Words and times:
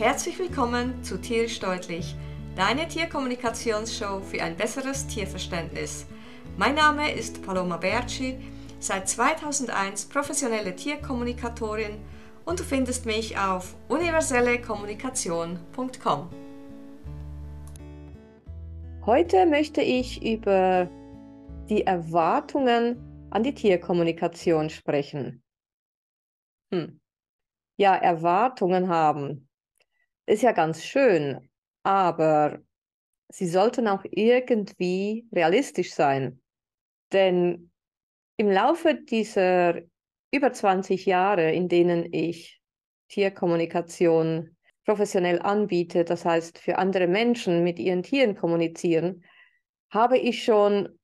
Herzlich 0.00 0.38
willkommen 0.38 1.04
zu 1.04 1.20
Tierisch 1.20 1.60
Deutlich, 1.60 2.16
deine 2.56 2.88
Tierkommunikationsshow 2.88 4.22
für 4.22 4.42
ein 4.42 4.56
besseres 4.56 5.06
Tierverständnis. 5.06 6.06
Mein 6.56 6.74
Name 6.74 7.12
ist 7.12 7.42
Paloma 7.42 7.76
Berci, 7.76 8.38
seit 8.78 9.10
2001 9.10 10.06
professionelle 10.06 10.74
Tierkommunikatorin 10.74 11.98
und 12.46 12.60
du 12.60 12.64
findest 12.64 13.04
mich 13.04 13.36
auf 13.36 13.76
universellekommunikation.com. 13.88 16.30
Heute 19.04 19.44
möchte 19.44 19.82
ich 19.82 20.24
über 20.24 20.88
die 21.68 21.86
Erwartungen 21.86 23.28
an 23.28 23.42
die 23.42 23.52
Tierkommunikation 23.52 24.70
sprechen. 24.70 25.42
Hm. 26.72 27.02
Ja, 27.76 27.96
Erwartungen 27.96 28.88
haben 28.88 29.46
ist 30.30 30.42
ja 30.42 30.52
ganz 30.52 30.84
schön, 30.84 31.50
aber 31.82 32.60
sie 33.28 33.48
sollten 33.48 33.88
auch 33.88 34.04
irgendwie 34.10 35.26
realistisch 35.32 35.92
sein. 35.92 36.40
Denn 37.12 37.72
im 38.36 38.50
Laufe 38.50 38.94
dieser 38.94 39.80
über 40.32 40.52
20 40.52 41.06
Jahre, 41.06 41.50
in 41.52 41.68
denen 41.68 42.12
ich 42.12 42.60
Tierkommunikation 43.08 44.56
professionell 44.84 45.40
anbiete, 45.42 46.04
das 46.04 46.24
heißt 46.24 46.58
für 46.58 46.78
andere 46.78 47.08
Menschen 47.08 47.64
mit 47.64 47.80
ihren 47.80 48.04
Tieren 48.04 48.36
kommunizieren, 48.36 49.24
habe 49.90 50.16
ich 50.16 50.44
schon 50.44 50.96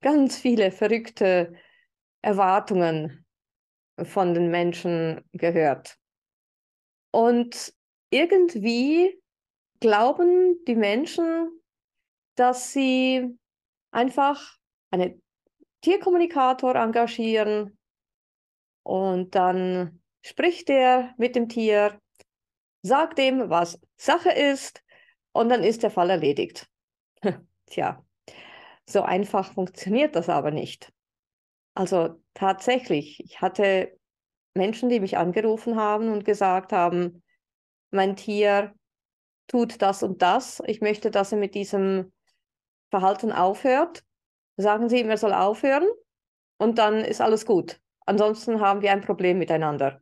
ganz 0.00 0.36
viele 0.36 0.72
verrückte 0.72 1.54
Erwartungen 2.20 3.24
von 4.02 4.34
den 4.34 4.50
Menschen 4.50 5.22
gehört. 5.32 5.96
Und 7.12 7.72
irgendwie 8.14 9.20
glauben 9.80 10.64
die 10.66 10.76
Menschen, 10.76 11.50
dass 12.36 12.72
sie 12.72 13.36
einfach 13.90 14.56
einen 14.90 15.20
Tierkommunikator 15.80 16.76
engagieren 16.76 17.76
und 18.84 19.34
dann 19.34 20.00
spricht 20.24 20.70
er 20.70 21.12
mit 21.18 21.34
dem 21.34 21.48
Tier, 21.48 22.00
sagt 22.82 23.18
ihm, 23.18 23.50
was 23.50 23.80
Sache 23.96 24.30
ist 24.30 24.82
und 25.32 25.48
dann 25.48 25.64
ist 25.64 25.82
der 25.82 25.90
Fall 25.90 26.10
erledigt. 26.10 26.70
Tja, 27.66 28.04
so 28.86 29.02
einfach 29.02 29.52
funktioniert 29.52 30.14
das 30.14 30.28
aber 30.28 30.52
nicht. 30.52 30.92
Also 31.74 32.22
tatsächlich, 32.34 33.18
ich 33.24 33.40
hatte 33.40 33.98
Menschen, 34.54 34.88
die 34.88 35.00
mich 35.00 35.18
angerufen 35.18 35.76
haben 35.76 36.12
und 36.12 36.24
gesagt 36.24 36.72
haben, 36.72 37.23
mein 37.94 38.16
Tier 38.16 38.74
tut 39.46 39.80
das 39.80 40.02
und 40.02 40.22
das, 40.22 40.62
ich 40.66 40.80
möchte, 40.80 41.10
dass 41.10 41.32
er 41.32 41.38
mit 41.38 41.54
diesem 41.54 42.12
Verhalten 42.90 43.32
aufhört. 43.32 44.02
Sagen 44.56 44.88
Sie 44.88 45.00
ihm, 45.00 45.10
er 45.10 45.16
soll 45.18 45.32
aufhören 45.32 45.86
und 46.58 46.78
dann 46.78 46.96
ist 47.04 47.20
alles 47.20 47.46
gut. 47.46 47.80
Ansonsten 48.06 48.60
haben 48.60 48.82
wir 48.82 48.92
ein 48.92 49.00
Problem 49.00 49.38
miteinander. 49.38 50.00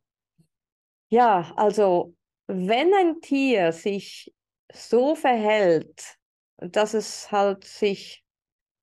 Ja, 1.09 1.53
also 1.57 2.15
wenn 2.47 2.93
ein 2.95 3.21
Tier 3.21 3.73
sich 3.73 4.33
so 4.73 5.15
verhält, 5.15 6.17
dass 6.59 6.95
es 6.95 7.31
halt 7.31 7.65
sich 7.65 8.25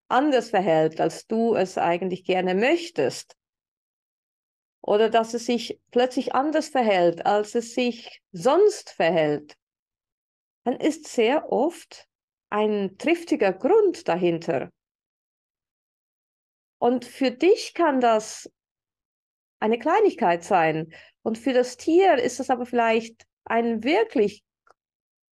anders 0.07 0.49
verhält, 0.49 0.99
als 0.99 1.27
du 1.27 1.55
es 1.55 1.77
eigentlich 1.77 2.23
gerne 2.23 2.55
möchtest, 2.55 3.35
oder 4.90 5.12
dass 5.12 5.36
es 5.36 5.45
sich 5.45 5.80
plötzlich 5.92 6.34
anders 6.34 6.70
verhält, 6.70 7.23
als 7.23 7.54
es 7.54 7.76
sich 7.76 8.23
sonst 8.32 8.90
verhält, 8.90 9.56
dann 10.64 10.78
ist 10.78 11.08
sehr 11.08 11.52
oft 11.52 12.08
ein 12.50 12.98
triftiger 12.98 13.54
Grund 13.54 14.08
dahinter. 14.08 14.72
Und 16.80 17.05
für 17.05 17.30
dich 17.30 17.76
kann 17.76 18.02
das 18.02 18.52
eine 19.60 19.78
Kleinigkeit 19.78 20.44
sein. 20.44 20.92
Und 21.22 21.38
für 21.38 21.54
das 21.54 21.78
Tier 21.78 22.16
ist 22.16 22.39
das 22.39 22.49
aber 22.49 22.66
vielleicht 22.66 23.28
ein 23.44 23.83
wirklich 23.83 24.44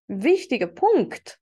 wichtiger 0.07 0.67
Punkt. 0.67 1.40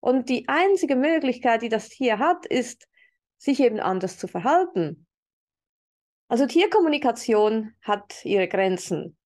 Und 0.00 0.30
die 0.30 0.48
einzige 0.48 0.96
Möglichkeit, 0.96 1.60
die 1.60 1.68
das 1.68 1.90
Tier 1.90 2.18
hat, 2.18 2.46
ist, 2.46 2.88
sich 3.36 3.60
eben 3.60 3.80
anders 3.80 4.16
zu 4.16 4.28
verhalten. 4.28 5.05
Also 6.28 6.46
Tierkommunikation 6.46 7.74
hat 7.82 8.24
ihre 8.24 8.48
Grenzen. 8.48 9.16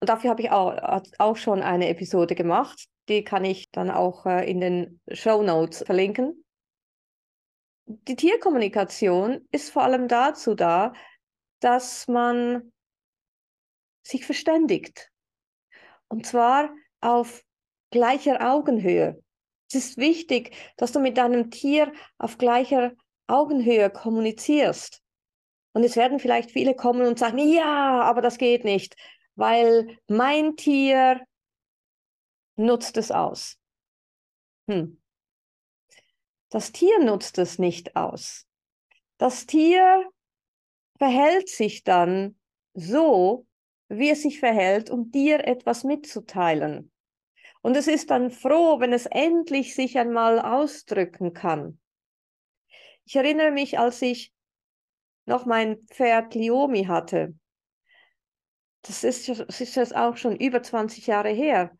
Und 0.00 0.08
dafür 0.08 0.30
habe 0.30 0.42
ich 0.42 0.50
auch, 0.50 1.02
auch 1.18 1.36
schon 1.36 1.62
eine 1.62 1.88
Episode 1.88 2.34
gemacht. 2.34 2.86
Die 3.08 3.24
kann 3.24 3.44
ich 3.44 3.70
dann 3.70 3.90
auch 3.90 4.26
äh, 4.26 4.48
in 4.48 4.60
den 4.60 5.00
Show 5.10 5.42
Notes 5.42 5.82
verlinken. 5.84 6.44
Die 7.86 8.16
Tierkommunikation 8.16 9.46
ist 9.50 9.70
vor 9.70 9.82
allem 9.82 10.08
dazu 10.08 10.54
da, 10.54 10.92
dass 11.60 12.06
man 12.08 12.72
sich 14.06 14.24
verständigt. 14.24 15.10
Und 16.08 16.26
zwar 16.26 16.70
auf 17.00 17.42
gleicher 17.90 18.52
Augenhöhe. 18.52 19.22
Es 19.68 19.74
ist 19.74 19.96
wichtig, 19.96 20.54
dass 20.76 20.92
du 20.92 21.00
mit 21.00 21.16
deinem 21.18 21.50
Tier 21.50 21.92
auf 22.18 22.38
gleicher 22.38 22.92
Augenhöhe 23.26 23.90
kommunizierst. 23.90 25.03
Und 25.74 25.82
es 25.82 25.96
werden 25.96 26.20
vielleicht 26.20 26.52
viele 26.52 26.74
kommen 26.74 27.06
und 27.06 27.18
sagen, 27.18 27.38
ja, 27.38 28.00
aber 28.02 28.22
das 28.22 28.38
geht 28.38 28.64
nicht, 28.64 28.96
weil 29.34 29.98
mein 30.06 30.56
Tier 30.56 31.20
nutzt 32.56 32.96
es 32.96 33.10
aus. 33.10 33.58
Hm. 34.68 35.02
Das 36.50 36.70
Tier 36.70 37.00
nutzt 37.00 37.38
es 37.38 37.58
nicht 37.58 37.96
aus. 37.96 38.46
Das 39.18 39.46
Tier 39.46 40.08
verhält 40.96 41.48
sich 41.48 41.82
dann 41.82 42.38
so, 42.74 43.46
wie 43.88 44.10
es 44.10 44.22
sich 44.22 44.38
verhält, 44.38 44.90
um 44.90 45.10
dir 45.10 45.44
etwas 45.44 45.82
mitzuteilen. 45.82 46.92
Und 47.62 47.76
es 47.76 47.88
ist 47.88 48.10
dann 48.10 48.30
froh, 48.30 48.78
wenn 48.78 48.92
es 48.92 49.06
endlich 49.06 49.74
sich 49.74 49.98
einmal 49.98 50.38
ausdrücken 50.38 51.32
kann. 51.32 51.80
Ich 53.04 53.16
erinnere 53.16 53.50
mich, 53.50 53.78
als 53.78 54.00
ich 54.02 54.33
noch 55.26 55.46
mein 55.46 55.78
Pferd 55.86 56.34
Liomi 56.34 56.84
hatte. 56.84 57.34
Das 58.82 59.02
ist, 59.02 59.28
das 59.28 59.60
ist 59.60 59.76
jetzt 59.76 59.96
auch 59.96 60.16
schon 60.16 60.36
über 60.36 60.62
20 60.62 61.06
Jahre 61.06 61.30
her, 61.30 61.76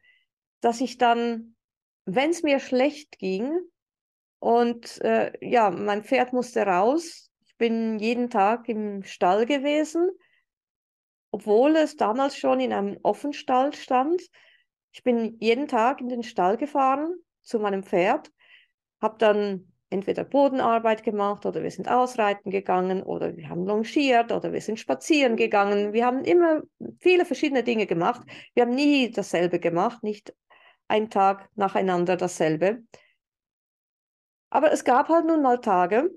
dass 0.60 0.80
ich 0.80 0.96
dann, 0.96 1.56
wenn 2.06 2.30
es 2.30 2.42
mir 2.42 2.60
schlecht 2.60 3.18
ging 3.18 3.58
und 4.38 5.00
äh, 5.02 5.32
ja, 5.40 5.70
mein 5.70 6.02
Pferd 6.02 6.32
musste 6.32 6.62
raus, 6.62 7.30
ich 7.46 7.56
bin 7.56 7.98
jeden 7.98 8.30
Tag 8.30 8.68
im 8.68 9.02
Stall 9.02 9.44
gewesen, 9.46 10.10
obwohl 11.30 11.76
es 11.76 11.96
damals 11.96 12.36
schon 12.36 12.60
in 12.60 12.72
einem 12.72 12.98
Offenstall 13.02 13.74
stand. 13.74 14.22
Ich 14.92 15.02
bin 15.02 15.36
jeden 15.40 15.68
Tag 15.68 16.00
in 16.00 16.08
den 16.08 16.22
Stall 16.22 16.56
gefahren 16.56 17.14
zu 17.42 17.58
meinem 17.58 17.82
Pferd, 17.82 18.32
habe 19.00 19.18
dann 19.18 19.73
entweder 19.94 20.24
Bodenarbeit 20.24 21.04
gemacht 21.04 21.46
oder 21.46 21.62
wir 21.62 21.70
sind 21.70 21.88
ausreiten 21.88 22.50
gegangen 22.50 23.02
oder 23.02 23.36
wir 23.36 23.48
haben 23.48 23.64
longiert 23.64 24.32
oder 24.32 24.52
wir 24.52 24.60
sind 24.60 24.80
spazieren 24.80 25.36
gegangen. 25.36 25.92
Wir 25.92 26.04
haben 26.04 26.24
immer 26.24 26.62
viele 27.00 27.24
verschiedene 27.24 27.62
Dinge 27.62 27.86
gemacht. 27.86 28.22
Wir 28.54 28.64
haben 28.64 28.74
nie 28.74 29.10
dasselbe 29.10 29.60
gemacht, 29.60 30.02
nicht 30.02 30.34
ein 30.88 31.10
Tag 31.10 31.48
nacheinander 31.54 32.16
dasselbe. 32.16 32.82
Aber 34.50 34.72
es 34.72 34.84
gab 34.84 35.08
halt 35.08 35.26
nun 35.26 35.42
mal 35.42 35.60
Tage, 35.60 36.10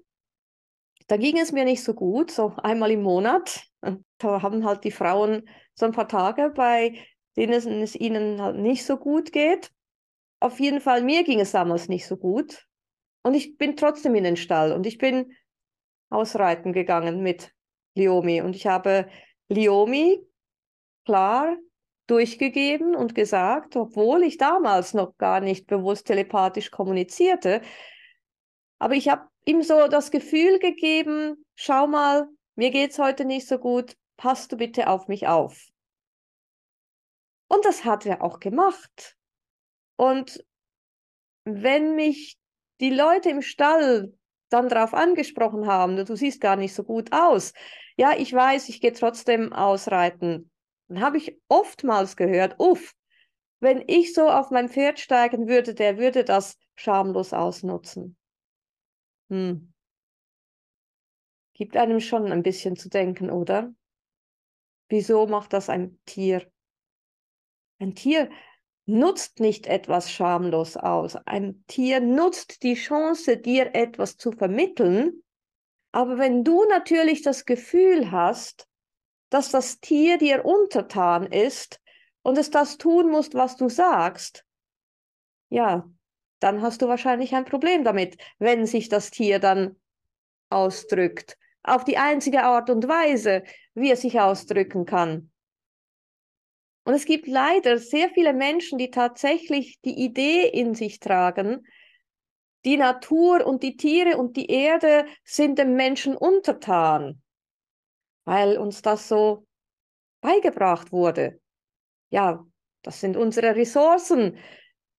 da 1.07 1.17
ging 1.17 1.37
es 1.37 1.51
mir 1.51 1.63
nicht 1.63 1.83
so 1.83 1.93
gut, 1.93 2.31
so 2.31 2.53
einmal 2.57 2.91
im 2.91 3.03
Monat. 3.03 3.63
Da 4.17 4.41
haben 4.41 4.65
halt 4.65 4.83
die 4.83 4.91
Frauen 4.91 5.47
so 5.75 5.85
ein 5.85 5.91
paar 5.91 6.07
Tage, 6.07 6.51
bei 6.53 6.97
denen 7.37 7.83
es 7.83 7.95
ihnen 7.95 8.41
halt 8.41 8.57
nicht 8.57 8.85
so 8.85 8.97
gut 8.97 9.31
geht. 9.31 9.71
Auf 10.39 10.59
jeden 10.59 10.81
Fall, 10.81 11.03
mir 11.03 11.23
ging 11.23 11.39
es 11.39 11.51
damals 11.51 11.87
nicht 11.87 12.07
so 12.07 12.17
gut. 12.17 12.67
Und 13.27 13.33
ich 13.33 13.57
bin 13.57 13.75
trotzdem 13.75 14.15
in 14.15 14.23
den 14.23 14.37
Stall 14.37 14.71
und 14.71 14.85
ich 14.85 14.97
bin 14.97 15.35
ausreiten 16.09 16.71
gegangen 16.71 17.21
mit 17.21 17.53
Liomi. 17.93 18.39
Und 18.39 18.55
ich 18.55 18.67
habe 18.67 19.09
Liomi 19.49 20.25
klar 21.03 21.57
durchgegeben 22.07 22.95
und 22.95 23.15
gesagt, 23.15 23.75
obwohl 23.75 24.23
ich 24.23 24.37
damals 24.37 24.93
noch 24.93 25.17
gar 25.17 25.41
nicht 25.41 25.67
bewusst 25.67 26.07
telepathisch 26.07 26.71
kommunizierte, 26.71 27.61
aber 28.79 28.93
ich 28.93 29.09
habe 29.09 29.27
ihm 29.43 29.61
so 29.61 29.89
das 29.89 30.09
Gefühl 30.09 30.59
gegeben, 30.59 31.45
schau 31.55 31.85
mal, 31.85 32.29
mir 32.55 32.71
geht's 32.71 32.97
heute 32.97 33.25
nicht 33.25 33.45
so 33.45 33.57
gut, 33.57 33.97
passt 34.15 34.53
du 34.53 34.55
bitte 34.55 34.87
auf 34.87 35.09
mich 35.09 35.27
auf. 35.27 35.67
Und 37.49 37.65
das 37.65 37.83
hat 37.83 38.05
er 38.05 38.23
auch 38.23 38.39
gemacht. 38.39 39.17
Und 39.97 40.45
wenn 41.43 41.95
mich 41.95 42.37
die 42.79 42.89
Leute 42.89 43.29
im 43.29 43.41
Stall 43.41 44.13
dann 44.49 44.69
darauf 44.69 44.93
angesprochen 44.93 45.67
haben, 45.67 45.97
du 45.97 46.15
siehst 46.15 46.39
gar 46.41 46.55
nicht 46.55 46.73
so 46.73 46.83
gut 46.83 47.11
aus. 47.11 47.53
Ja, 47.97 48.13
ich 48.17 48.31
weiß, 48.33 48.69
ich 48.69 48.79
gehe 48.79 48.93
trotzdem 48.93 49.51
ausreiten. 49.51 50.49
Dann 50.87 51.01
habe 51.01 51.17
ich 51.17 51.37
oftmals 51.49 52.15
gehört, 52.15 52.55
uff, 52.59 52.93
wenn 53.59 53.83
ich 53.87 54.13
so 54.13 54.29
auf 54.29 54.51
mein 54.51 54.69
Pferd 54.69 54.99
steigen 54.99 55.47
würde, 55.47 55.73
der 55.73 55.97
würde 55.97 56.23
das 56.23 56.57
schamlos 56.75 57.33
ausnutzen. 57.33 58.15
Hm. 59.29 59.73
Gibt 61.53 61.75
einem 61.75 61.99
schon 61.99 62.31
ein 62.31 62.43
bisschen 62.43 62.75
zu 62.75 62.87
denken, 62.87 63.31
oder? 63.31 63.73
Wieso 64.89 65.25
macht 65.25 65.53
das 65.53 65.69
ein 65.69 65.99
Tier? 66.05 66.49
Ein 67.79 67.95
Tier 67.95 68.29
nutzt 68.87 69.39
nicht 69.39 69.67
etwas 69.67 70.11
schamlos 70.11 70.77
aus. 70.77 71.15
Ein 71.25 71.63
Tier 71.67 71.99
nutzt 71.99 72.63
die 72.63 72.73
Chance, 72.73 73.37
dir 73.37 73.75
etwas 73.75 74.17
zu 74.17 74.31
vermitteln. 74.31 75.23
Aber 75.91 76.17
wenn 76.17 76.43
du 76.43 76.63
natürlich 76.65 77.21
das 77.21 77.45
Gefühl 77.45 78.11
hast, 78.11 78.67
dass 79.29 79.51
das 79.51 79.79
Tier 79.79 80.17
dir 80.17 80.45
untertan 80.45 81.27
ist 81.27 81.81
und 82.21 82.37
es 82.37 82.49
das 82.49 82.77
tun 82.77 83.11
muss, 83.11 83.33
was 83.33 83.57
du 83.57 83.69
sagst, 83.69 84.45
ja, 85.49 85.89
dann 86.39 86.61
hast 86.61 86.81
du 86.81 86.87
wahrscheinlich 86.87 87.35
ein 87.35 87.45
Problem 87.45 87.83
damit, 87.83 88.17
wenn 88.39 88.65
sich 88.65 88.89
das 88.89 89.11
Tier 89.11 89.39
dann 89.39 89.75
ausdrückt 90.49 91.37
auf 91.63 91.83
die 91.83 91.97
einzige 91.97 92.43
Art 92.43 92.69
und 92.69 92.87
Weise, 92.87 93.43
wie 93.73 93.89
er 93.89 93.97
sich 93.97 94.19
ausdrücken 94.19 94.85
kann. 94.85 95.31
Und 96.87 96.93
es 96.93 97.03
gibt 97.03 97.27
leider 97.27 97.79
sehr 97.79 98.09
viele 98.11 98.31
Menschen, 98.31 98.77
die 98.77 98.91
tatsächlich 98.91 99.77
die 99.81 100.05
Idee 100.05 100.47
in 100.47 100.73
sich 100.73 101.01
tragen, 101.01 101.67
die 102.63 102.77
Natur 102.77 103.45
und 103.45 103.61
die 103.61 103.75
Tiere 103.75 104.15
und 104.15 104.37
die 104.37 104.49
Erde 104.49 105.05
sind 105.25 105.59
dem 105.59 105.75
Menschen 105.75 106.15
untertan, 106.15 107.21
weil 108.23 108.57
uns 108.57 108.81
das 108.81 109.09
so 109.09 109.45
beigebracht 110.21 110.93
wurde. 110.93 111.41
Ja, 112.09 112.47
das 112.83 113.01
sind 113.01 113.17
unsere 113.17 113.53
Ressourcen, 113.57 114.37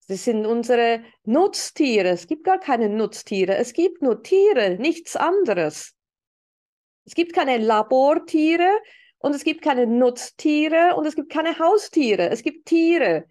das 0.08 0.26
sind 0.26 0.44
unsere 0.44 1.02
Nutztiere. 1.25 2.08
Es 2.11 2.26
gibt 2.26 2.44
gar 2.44 2.61
keine 2.61 2.90
Nutztiere, 2.90 3.56
es 3.56 3.73
gibt 3.73 4.02
nur 4.02 4.23
Tiere, 4.23 4.76
nichts 4.79 5.17
anderes. 5.17 5.94
Es 7.06 7.14
gibt 7.14 7.32
keine 7.32 7.56
Labortiere 7.56 8.79
und 9.19 9.35
es 9.35 9.44
gibt 9.44 9.62
keine 9.62 9.87
Nutztiere 9.87 10.94
und 10.97 11.06
es 11.06 11.17
gibt 11.17 11.31
keine 11.31 11.59
Haustiere. 11.59 12.31
Es 12.31 12.43
gibt 12.43 12.67
Tiere. 12.67 13.26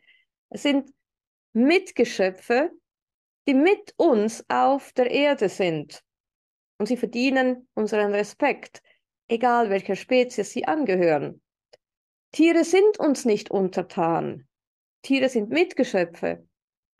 Es 0.49 0.63
sind 0.63 0.91
Mitgeschöpfe, 1.53 2.71
die 3.47 3.53
mit 3.53 3.93
uns 3.97 4.45
auf 4.49 4.91
der 4.93 5.09
Erde 5.09 5.49
sind. 5.49 6.03
Und 6.77 6.87
sie 6.87 6.97
verdienen 6.97 7.67
unseren 7.73 8.13
Respekt, 8.13 8.81
egal 9.27 9.69
welcher 9.69 9.95
Spezies 9.95 10.51
sie 10.51 10.65
angehören. 10.65 11.41
Tiere 12.33 12.63
sind 12.63 12.99
uns 12.99 13.25
nicht 13.25 13.49
untertan. 13.49 14.47
Tiere 15.01 15.29
sind 15.29 15.49
Mitgeschöpfe. 15.49 16.45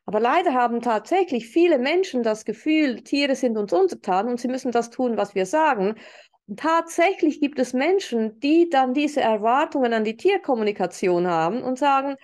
Aber 0.05 0.21
leider 0.21 0.53
haben 0.53 0.81
tatsächlich 0.81 1.49
viele 1.49 1.77
Menschen 1.77 2.23
das 2.23 2.45
Gefühl, 2.45 3.03
Tiere 3.03 3.35
sind 3.35 3.57
uns 3.57 3.73
untertan 3.73 4.29
und 4.29 4.39
sie 4.39 4.47
müssen 4.47 4.71
das 4.71 4.89
tun, 4.89 5.17
was 5.17 5.35
wir 5.35 5.45
sagen. 5.45 5.95
Tatsächlich 6.55 7.41
gibt 7.41 7.59
es 7.59 7.73
Menschen, 7.73 8.39
die 8.39 8.69
dann 8.69 8.93
diese 8.93 9.19
Erwartungen 9.19 9.93
an 9.93 10.05
die 10.05 10.15
Tierkommunikation 10.15 11.27
haben 11.27 11.61
und 11.61 11.77
sagen, 11.77 12.15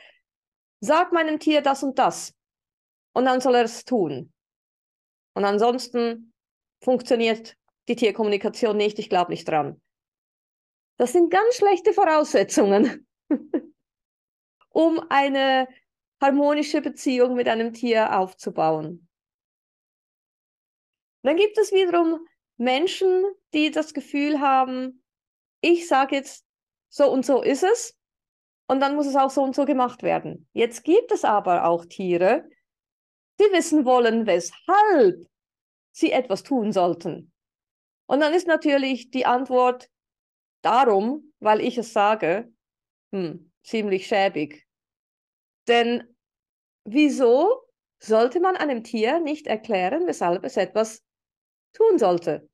sag 0.79 1.11
meinem 1.11 1.39
Tier 1.39 1.61
das 1.61 1.83
und 1.83 1.99
das. 1.99 2.33
Und 3.13 3.25
dann 3.25 3.41
soll 3.41 3.55
er 3.55 3.65
es 3.65 3.83
tun. 3.83 4.31
Und 5.33 5.43
ansonsten 5.43 6.33
funktioniert 6.81 7.57
die 7.89 7.95
Tierkommunikation 7.95 8.77
nicht, 8.77 8.97
ich 8.97 9.09
glaube 9.09 9.31
nicht 9.31 9.47
dran. 9.47 9.81
Das 10.97 11.11
sind 11.11 11.29
ganz 11.29 11.55
schlechte 11.55 11.91
Voraussetzungen, 11.91 13.07
um 14.69 15.01
eine 15.09 15.67
harmonische 16.21 16.81
Beziehung 16.81 17.35
mit 17.35 17.49
einem 17.49 17.73
Tier 17.73 18.17
aufzubauen. 18.17 19.09
Dann 21.23 21.35
gibt 21.35 21.57
es 21.57 21.71
wiederum 21.71 22.25
Menschen, 22.63 23.23
die 23.53 23.71
das 23.71 23.93
Gefühl 23.93 24.39
haben, 24.39 25.03
ich 25.61 25.87
sage 25.87 26.15
jetzt, 26.15 26.45
so 26.89 27.09
und 27.11 27.25
so 27.25 27.41
ist 27.41 27.63
es 27.63 27.97
und 28.67 28.79
dann 28.79 28.95
muss 28.95 29.07
es 29.07 29.15
auch 29.15 29.29
so 29.29 29.41
und 29.41 29.55
so 29.55 29.65
gemacht 29.65 30.03
werden. 30.03 30.47
Jetzt 30.53 30.83
gibt 30.83 31.11
es 31.11 31.23
aber 31.23 31.65
auch 31.65 31.85
Tiere, 31.85 32.47
die 33.39 33.51
wissen 33.51 33.85
wollen, 33.85 34.25
weshalb 34.27 35.27
sie 35.91 36.11
etwas 36.11 36.43
tun 36.43 36.71
sollten. 36.71 37.31
Und 38.05 38.19
dann 38.19 38.33
ist 38.33 38.47
natürlich 38.47 39.09
die 39.11 39.25
Antwort 39.25 39.89
darum, 40.61 41.33
weil 41.39 41.61
ich 41.61 41.77
es 41.77 41.93
sage, 41.93 42.53
hm, 43.11 43.51
ziemlich 43.63 44.07
schäbig. 44.07 44.67
Denn 45.67 46.15
wieso 46.83 47.63
sollte 47.99 48.39
man 48.39 48.57
einem 48.57 48.83
Tier 48.83 49.19
nicht 49.19 49.47
erklären, 49.47 50.05
weshalb 50.07 50.43
es 50.43 50.57
etwas 50.57 51.03
tun 51.73 51.97
sollte. 51.97 52.49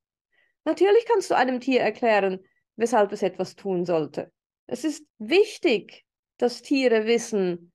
Natürlich 0.65 1.06
kannst 1.06 1.31
du 1.31 1.35
einem 1.35 1.59
Tier 1.59 1.81
erklären, 1.81 2.44
weshalb 2.75 3.11
es 3.11 3.21
etwas 3.21 3.56
tun 3.56 3.85
sollte. 3.85 4.31
Es 4.67 4.83
ist 4.83 5.06
wichtig, 5.17 6.06
dass 6.38 6.61
Tiere 6.61 7.06
wissen, 7.06 7.71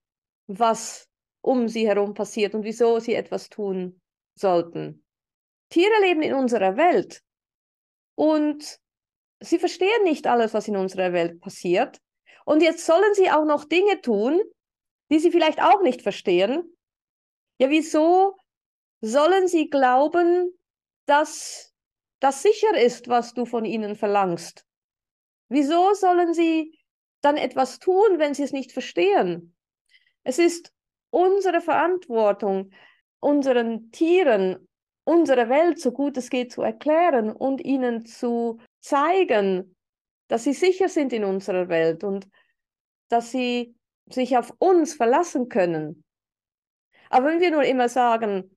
was 0.47 1.09
um 1.41 1.69
sie 1.69 1.87
herum 1.87 2.15
passiert 2.15 2.55
und 2.55 2.65
wieso 2.65 3.01
sie 3.01 3.15
etwas 3.15 3.49
tun 3.49 4.01
sollten. 4.35 5.05
Tiere 5.69 6.01
leben 6.01 6.23
in 6.23 6.35
unserer 6.35 6.77
Welt 6.77 7.23
und 8.15 8.79
sie 9.41 9.59
verstehen 9.59 10.05
nicht 10.05 10.27
alles, 10.27 10.55
was 10.55 10.69
in 10.69 10.77
unserer 10.77 11.13
Welt 11.13 11.41
passiert. 11.41 12.01
Und 12.45 12.63
jetzt 12.63 12.87
sollen 12.87 13.15
sie 13.15 13.31
auch 13.31 13.45
noch 13.45 13.65
Dinge 13.65 14.01
tun, 14.01 14.41
die 15.11 15.19
sie 15.19 15.31
vielleicht 15.31 15.61
auch 15.61 15.83
nicht 15.83 16.03
verstehen. 16.03 16.77
Ja, 17.59 17.71
wieso 17.71 18.37
sollen 19.01 19.49
sie 19.49 19.69
glauben, 19.69 20.57
dass 21.07 21.74
das 22.25 22.43
sicher 22.43 22.77
ist, 22.81 23.09
was 23.09 23.35
du 23.35 23.45
von 23.45 23.65
ihnen 23.65 23.97
verlangst. 23.97 24.67
Wieso 25.49 25.93
sollen 25.95 26.33
sie 26.33 26.79
dann 27.21 27.37
etwas 27.37 27.79
tun, 27.79 28.19
wenn 28.19 28.35
sie 28.35 28.43
es 28.45 28.53
nicht 28.53 28.73
verstehen? 28.73 29.55
Es 30.23 30.39
ist 30.39 30.73
unsere 31.11 31.61
Verantwortung, 31.61 32.71
unseren 33.21 33.91
Tieren 33.91 34.69
unsere 35.05 35.49
Welt 35.49 35.79
so 35.79 35.93
gut 35.93 36.17
es 36.17 36.31
geht 36.31 36.51
zu 36.53 36.63
erklären 36.63 37.31
und 37.31 37.63
ihnen 37.63 38.07
zu 38.07 38.59
zeigen, 38.81 39.77
dass 40.29 40.45
sie 40.45 40.55
sicher 40.55 40.89
sind 40.89 41.13
in 41.13 41.25
unserer 41.25 41.69
Welt 41.69 42.03
und 42.05 42.27
dass 43.09 43.31
sie 43.31 43.77
sich 44.07 44.37
auf 44.37 44.53
uns 44.59 44.95
verlassen 44.95 45.49
können. 45.49 46.05
Aber 47.11 47.27
wenn 47.27 47.41
wir 47.41 47.51
nur 47.51 47.65
immer 47.65 47.89
sagen, 47.89 48.57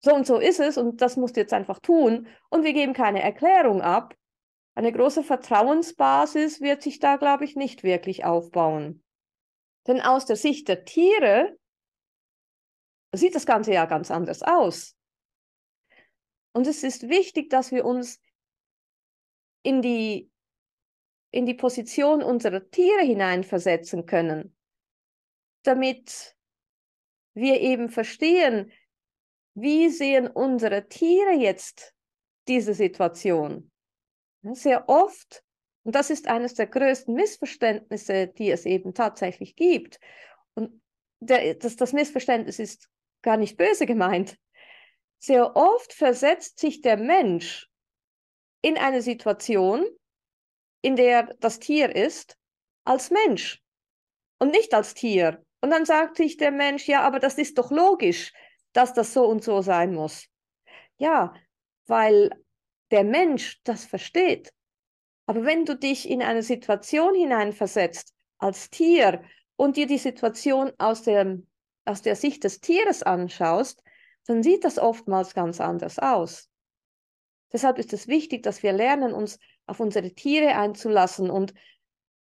so 0.00 0.14
und 0.14 0.26
so 0.26 0.38
ist 0.38 0.60
es 0.60 0.76
und 0.76 1.00
das 1.00 1.16
musst 1.16 1.36
du 1.36 1.40
jetzt 1.40 1.52
einfach 1.52 1.78
tun 1.80 2.28
und 2.50 2.64
wir 2.64 2.72
geben 2.72 2.92
keine 2.92 3.22
Erklärung 3.22 3.80
ab, 3.80 4.14
eine 4.76 4.92
große 4.92 5.22
Vertrauensbasis 5.22 6.60
wird 6.60 6.82
sich 6.82 6.98
da, 6.98 7.16
glaube 7.16 7.46
ich, 7.46 7.56
nicht 7.56 7.82
wirklich 7.82 8.26
aufbauen. 8.26 9.02
Denn 9.86 10.02
aus 10.02 10.26
der 10.26 10.36
Sicht 10.36 10.68
der 10.68 10.84
Tiere 10.84 11.58
sieht 13.12 13.34
das 13.34 13.46
Ganze 13.46 13.72
ja 13.72 13.86
ganz 13.86 14.10
anders 14.10 14.42
aus. 14.42 14.94
Und 16.52 16.66
es 16.66 16.82
ist 16.82 17.08
wichtig, 17.08 17.48
dass 17.48 17.72
wir 17.72 17.86
uns 17.86 18.20
in 19.62 19.80
die, 19.80 20.30
in 21.30 21.46
die 21.46 21.54
Position 21.54 22.22
unserer 22.22 22.68
Tiere 22.68 23.02
hineinversetzen 23.02 24.04
können, 24.04 24.54
damit 25.62 26.36
wir 27.32 27.60
eben 27.62 27.88
verstehen, 27.88 28.72
wie 29.56 29.88
sehen 29.88 30.28
unsere 30.28 30.86
Tiere 30.86 31.32
jetzt 31.32 31.94
diese 32.46 32.74
Situation? 32.74 33.72
Sehr 34.42 34.88
oft, 34.88 35.42
und 35.82 35.94
das 35.94 36.10
ist 36.10 36.28
eines 36.28 36.54
der 36.54 36.66
größten 36.66 37.14
Missverständnisse, 37.14 38.28
die 38.28 38.50
es 38.50 38.66
eben 38.66 38.92
tatsächlich 38.92 39.56
gibt, 39.56 39.98
und 40.54 40.82
der, 41.20 41.54
das, 41.54 41.76
das 41.76 41.94
Missverständnis 41.94 42.58
ist 42.58 42.90
gar 43.22 43.38
nicht 43.38 43.56
böse 43.56 43.86
gemeint, 43.86 44.38
sehr 45.18 45.56
oft 45.56 45.94
versetzt 45.94 46.58
sich 46.58 46.82
der 46.82 46.98
Mensch 46.98 47.68
in 48.60 48.76
eine 48.76 49.00
Situation, 49.00 49.86
in 50.82 50.96
der 50.96 51.34
das 51.40 51.58
Tier 51.58 51.96
ist, 51.96 52.36
als 52.84 53.10
Mensch 53.10 53.62
und 54.38 54.50
nicht 54.50 54.74
als 54.74 54.92
Tier. 54.92 55.42
Und 55.62 55.70
dann 55.70 55.86
sagt 55.86 56.18
sich 56.18 56.36
der 56.36 56.50
Mensch, 56.50 56.86
ja, 56.86 57.00
aber 57.00 57.20
das 57.20 57.38
ist 57.38 57.56
doch 57.56 57.70
logisch 57.70 58.32
dass 58.76 58.92
das 58.92 59.12
so 59.12 59.26
und 59.26 59.42
so 59.42 59.62
sein 59.62 59.94
muss. 59.94 60.28
Ja, 60.98 61.34
weil 61.86 62.30
der 62.90 63.04
Mensch 63.04 63.60
das 63.64 63.84
versteht. 63.84 64.52
Aber 65.26 65.44
wenn 65.44 65.64
du 65.64 65.76
dich 65.76 66.08
in 66.08 66.22
eine 66.22 66.42
Situation 66.42 67.14
hineinversetzt 67.14 68.14
als 68.38 68.70
Tier 68.70 69.22
und 69.56 69.76
dir 69.76 69.86
die 69.86 69.98
Situation 69.98 70.72
aus, 70.78 71.02
dem, 71.02 71.46
aus 71.84 72.02
der 72.02 72.16
Sicht 72.16 72.44
des 72.44 72.60
Tieres 72.60 73.02
anschaust, 73.02 73.82
dann 74.26 74.42
sieht 74.42 74.64
das 74.64 74.78
oftmals 74.78 75.34
ganz 75.34 75.60
anders 75.60 75.98
aus. 75.98 76.48
Deshalb 77.52 77.78
ist 77.78 77.92
es 77.92 78.08
wichtig, 78.08 78.42
dass 78.42 78.62
wir 78.62 78.72
lernen, 78.72 79.12
uns 79.12 79.38
auf 79.66 79.80
unsere 79.80 80.12
Tiere 80.12 80.56
einzulassen 80.56 81.30
und 81.30 81.54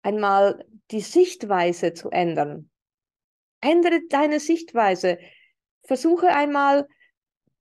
einmal 0.01 0.65
die 0.91 1.01
Sichtweise 1.01 1.93
zu 1.93 2.09
ändern. 2.09 2.69
Ändere 3.61 4.01
deine 4.09 4.39
Sichtweise. 4.39 5.19
Versuche 5.89 6.27
einmal 6.27 6.87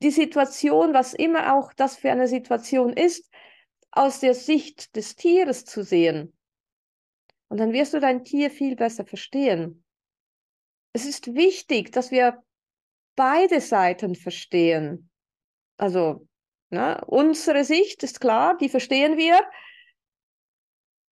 die 0.02 0.10
Situation, 0.10 0.92
was 0.92 1.14
immer 1.14 1.54
auch 1.54 1.72
das 1.72 1.96
für 1.96 2.10
eine 2.10 2.28
Situation 2.28 2.92
ist, 2.92 3.32
aus 3.90 4.20
der 4.20 4.34
Sicht 4.34 4.94
des 4.96 5.16
Tieres 5.16 5.64
zu 5.64 5.82
sehen. 5.82 6.36
Und 7.48 7.58
dann 7.58 7.72
wirst 7.72 7.94
du 7.94 8.00
dein 8.00 8.24
Tier 8.24 8.50
viel 8.50 8.76
besser 8.76 9.06
verstehen. 9.06 9.82
Es 10.92 11.06
ist 11.06 11.34
wichtig, 11.34 11.90
dass 11.90 12.10
wir 12.10 12.44
beide 13.16 13.62
Seiten 13.62 14.14
verstehen. 14.14 15.08
Also 15.78 16.28
ne, 16.68 17.02
unsere 17.06 17.64
Sicht 17.64 18.02
ist 18.02 18.20
klar, 18.20 18.58
die 18.58 18.68
verstehen 18.68 19.16
wir, 19.16 19.40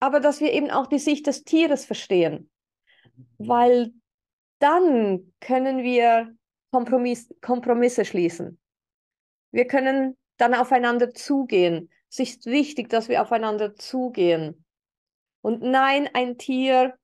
aber 0.00 0.18
dass 0.18 0.40
wir 0.40 0.52
eben 0.52 0.72
auch 0.72 0.88
die 0.88 0.98
Sicht 0.98 1.28
des 1.28 1.44
Tieres 1.44 1.84
verstehen, 1.84 2.50
weil 3.38 3.92
dann 4.58 5.32
können 5.38 5.84
wir 5.84 6.36
Kompromiss, 6.74 7.32
Kompromisse 7.40 8.04
schließen. 8.04 8.58
Wir 9.52 9.68
können 9.68 10.16
dann 10.38 10.54
aufeinander 10.54 11.14
zugehen. 11.14 11.88
Es 12.10 12.18
ist 12.18 12.46
wichtig, 12.46 12.88
dass 12.88 13.08
wir 13.08 13.22
aufeinander 13.22 13.76
zugehen. 13.76 14.64
Und 15.40 15.62
nein, 15.62 16.10
ein 16.14 16.36
Tier 16.36 16.94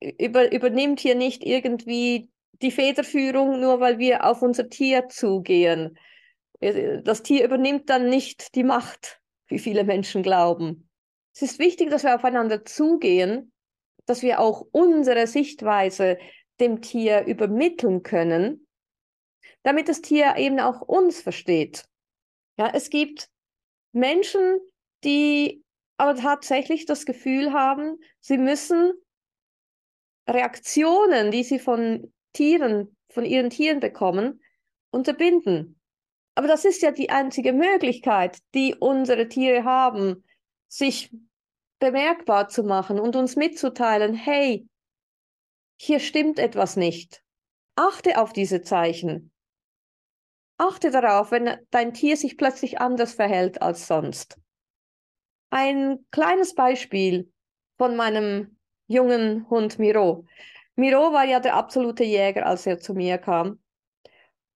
über, 0.00 0.50
übernimmt 0.50 0.98
hier 0.98 1.14
nicht 1.14 1.46
irgendwie 1.46 2.28
die 2.60 2.72
Federführung, 2.72 3.60
nur 3.60 3.78
weil 3.78 4.00
wir 4.00 4.24
auf 4.24 4.42
unser 4.42 4.68
Tier 4.68 5.08
zugehen. 5.08 5.96
Das 6.60 7.22
Tier 7.22 7.44
übernimmt 7.44 7.90
dann 7.90 8.08
nicht 8.08 8.56
die 8.56 8.64
Macht, 8.64 9.20
wie 9.46 9.60
viele 9.60 9.84
Menschen 9.84 10.24
glauben. 10.24 10.88
Es 11.32 11.42
ist 11.42 11.60
wichtig, 11.60 11.90
dass 11.90 12.02
wir 12.02 12.16
aufeinander 12.16 12.64
zugehen, 12.64 13.52
dass 14.06 14.22
wir 14.22 14.40
auch 14.40 14.66
unsere 14.72 15.28
Sichtweise 15.28 16.18
dem 16.58 16.82
Tier 16.82 17.26
übermitteln 17.26 18.02
können, 18.02 18.63
damit 19.62 19.88
das 19.88 20.00
Tier 20.00 20.36
eben 20.36 20.60
auch 20.60 20.80
uns 20.80 21.20
versteht. 21.20 21.84
Ja, 22.56 22.70
es 22.72 22.90
gibt 22.90 23.28
Menschen, 23.92 24.58
die 25.02 25.64
aber 25.96 26.16
tatsächlich 26.16 26.86
das 26.86 27.06
Gefühl 27.06 27.52
haben, 27.52 27.98
sie 28.20 28.38
müssen 28.38 28.92
Reaktionen, 30.28 31.30
die 31.30 31.44
sie 31.44 31.58
von 31.58 32.12
Tieren, 32.32 32.96
von 33.10 33.24
ihren 33.24 33.50
Tieren 33.50 33.80
bekommen, 33.80 34.42
unterbinden. 34.90 35.78
Aber 36.34 36.48
das 36.48 36.64
ist 36.64 36.82
ja 36.82 36.90
die 36.90 37.10
einzige 37.10 37.52
Möglichkeit, 37.52 38.38
die 38.54 38.74
unsere 38.74 39.28
Tiere 39.28 39.64
haben, 39.64 40.24
sich 40.68 41.14
bemerkbar 41.78 42.48
zu 42.48 42.64
machen 42.64 42.98
und 42.98 43.14
uns 43.14 43.36
mitzuteilen, 43.36 44.14
hey, 44.14 44.66
hier 45.76 46.00
stimmt 46.00 46.38
etwas 46.38 46.76
nicht. 46.76 47.22
Achte 47.76 48.18
auf 48.18 48.32
diese 48.32 48.62
Zeichen. 48.62 49.32
Achte 50.56 50.90
darauf, 50.90 51.30
wenn 51.30 51.56
dein 51.70 51.94
Tier 51.94 52.16
sich 52.16 52.36
plötzlich 52.36 52.80
anders 52.80 53.14
verhält 53.14 53.60
als 53.60 53.86
sonst. 53.86 54.38
Ein 55.50 56.04
kleines 56.10 56.54
Beispiel 56.54 57.32
von 57.76 57.96
meinem 57.96 58.56
jungen 58.86 59.48
Hund 59.50 59.78
Miro. 59.78 60.26
Miro 60.76 61.12
war 61.12 61.24
ja 61.24 61.40
der 61.40 61.54
absolute 61.54 62.04
Jäger, 62.04 62.46
als 62.46 62.66
er 62.66 62.78
zu 62.78 62.94
mir 62.94 63.18
kam. 63.18 63.60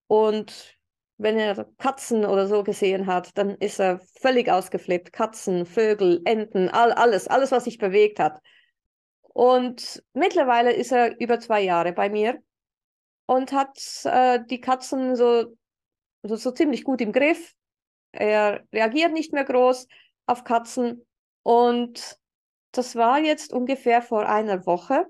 Und 0.07 0.79
wenn 1.17 1.39
er 1.39 1.67
Katzen 1.79 2.25
oder 2.25 2.47
so 2.47 2.63
gesehen 2.63 3.07
hat, 3.07 3.37
dann 3.37 3.57
ist 3.57 3.81
er 3.81 4.01
völlig 4.21 4.51
ausgeflippt. 4.51 5.13
Katzen, 5.13 5.67
Vögel, 5.67 6.23
Enten, 6.25 6.69
all, 6.69 6.93
alles, 6.93 7.27
alles, 7.29 7.51
was 7.51 7.65
sich 7.65 7.79
bewegt 7.79 8.21
hat. 8.21 8.41
Und 9.23 10.03
mittlerweile 10.15 10.73
ist 10.73 10.93
er 10.93 11.21
über 11.21 11.39
zwei 11.41 11.61
Jahre 11.61 11.93
bei 11.93 12.09
mir 12.09 12.41
und 13.27 13.53
hat 13.53 13.79
äh, 14.05 14.41
die 14.49 14.61
Katzen 14.61 15.15
so, 15.17 15.57
so, 16.23 16.37
so 16.37 16.51
ziemlich 16.51 16.85
gut 16.85 17.01
im 17.01 17.13
Griff. 17.13 17.55
Er 18.13 18.65
reagiert 18.73 19.13
nicht 19.13 19.33
mehr 19.33 19.45
groß 19.45 19.87
auf 20.27 20.45
Katzen. 20.45 21.07
Und 21.43 22.19
das 22.73 22.97
war 22.97 23.19
jetzt 23.19 23.53
ungefähr 23.53 24.03
vor 24.03 24.29
einer 24.29 24.67
Woche, 24.67 25.07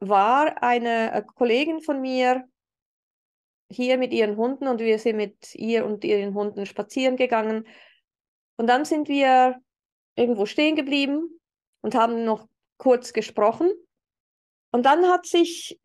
war 0.00 0.62
eine 0.62 1.12
äh, 1.12 1.22
Kollegin 1.22 1.80
von 1.80 2.00
mir 2.00 2.44
hier 3.68 3.98
mit 3.98 4.12
ihren 4.12 4.36
Hunden 4.36 4.68
und 4.68 4.80
wir 4.80 4.98
sind 4.98 5.16
mit 5.16 5.54
ihr 5.54 5.84
und 5.84 6.04
ihren 6.04 6.34
Hunden 6.34 6.66
spazieren 6.66 7.16
gegangen. 7.16 7.66
Und 8.56 8.68
dann 8.68 8.84
sind 8.84 9.08
wir 9.08 9.56
irgendwo 10.14 10.46
stehen 10.46 10.76
geblieben 10.76 11.40
und 11.82 11.94
haben 11.94 12.24
noch 12.24 12.46
kurz 12.78 13.12
gesprochen. 13.12 13.70
Und 14.72 14.84
dann 14.84 15.06
hat 15.08 15.26
sich 15.26 15.80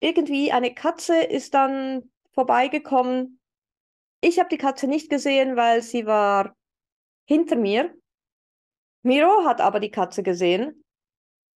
irgendwie 0.00 0.52
eine 0.52 0.74
Katze 0.74 1.18
ist 1.18 1.54
dann 1.54 2.10
vorbeigekommen. 2.32 3.37
Ich 4.20 4.38
habe 4.38 4.48
die 4.48 4.58
Katze 4.58 4.88
nicht 4.88 5.10
gesehen, 5.10 5.56
weil 5.56 5.82
sie 5.82 6.06
war 6.06 6.56
hinter 7.26 7.56
mir. 7.56 7.94
Miro 9.02 9.44
hat 9.44 9.60
aber 9.60 9.78
die 9.78 9.90
Katze 9.90 10.22
gesehen 10.22 10.84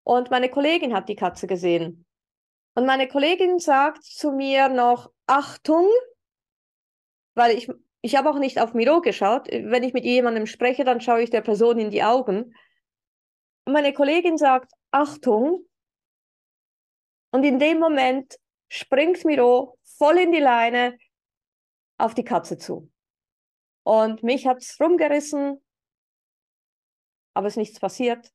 und 0.04 0.30
meine 0.30 0.48
Kollegin 0.48 0.94
hat 0.94 1.08
die 1.08 1.16
Katze 1.16 1.46
gesehen. 1.46 2.06
Und 2.74 2.86
meine 2.86 3.08
Kollegin 3.08 3.58
sagt 3.58 4.04
zu 4.04 4.32
mir 4.32 4.68
noch, 4.68 5.10
Achtung, 5.26 5.88
weil 7.34 7.56
ich, 7.56 7.68
ich 8.00 8.16
habe 8.16 8.30
auch 8.30 8.38
nicht 8.38 8.60
auf 8.60 8.74
Miro 8.74 9.00
geschaut. 9.00 9.48
Wenn 9.48 9.82
ich 9.82 9.92
mit 9.92 10.04
jemandem 10.04 10.46
spreche, 10.46 10.84
dann 10.84 11.00
schaue 11.00 11.22
ich 11.22 11.30
der 11.30 11.42
Person 11.42 11.78
in 11.78 11.90
die 11.90 12.02
Augen. 12.02 12.54
Und 13.64 13.72
meine 13.72 13.92
Kollegin 13.92 14.38
sagt, 14.38 14.72
Achtung. 14.90 15.66
Und 17.32 17.44
in 17.44 17.58
dem 17.58 17.78
Moment 17.78 18.36
springt 18.68 19.24
Miro 19.24 19.78
voll 19.98 20.18
in 20.18 20.32
die 20.32 20.40
Leine 20.40 20.96
auf 22.02 22.14
die 22.14 22.24
Katze 22.24 22.58
zu. 22.58 22.90
Und 23.84 24.24
mich 24.24 24.48
hat 24.48 24.58
es 24.58 24.78
rumgerissen, 24.80 25.64
aber 27.32 27.46
es 27.46 27.52
ist 27.52 27.58
nichts 27.58 27.78
passiert. 27.78 28.32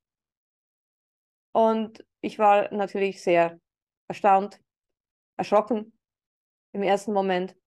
Und 1.53 2.05
ich 2.21 2.39
war 2.39 2.73
natürlich 2.73 3.21
sehr 3.21 3.59
erstaunt, 4.07 4.61
erschrocken 5.37 5.97
im 6.71 6.81
ersten 6.81 7.11
Moment. 7.11 7.57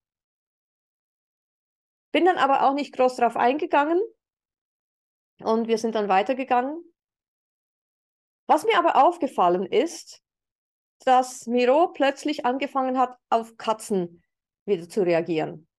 Bin 2.13 2.25
dann 2.25 2.39
aber 2.39 2.67
auch 2.67 2.75
nicht 2.75 2.95
groß 2.95 3.17
darauf 3.17 3.37
eingegangen 3.37 4.01
und 5.43 5.69
wir 5.69 5.77
sind 5.77 5.95
dann 5.95 6.09
weitergegangen. 6.09 6.83
Was 8.47 8.65
mir 8.65 8.79
aber 8.79 9.05
aufgefallen 9.05 9.67
ist, 9.67 10.23
dass 11.05 11.47
Miro 11.47 11.93
plötzlich 11.93 12.47
angefangen 12.47 12.99
hat, 12.99 13.17
auf 13.29 13.57
Katzen 13.59 14.23
wieder 14.65 14.89
zu 14.89 15.03
reagieren. 15.03 15.70